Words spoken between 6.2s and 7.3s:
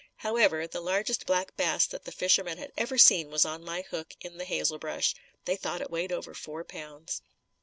four pounds.